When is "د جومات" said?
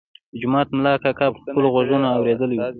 0.31-0.67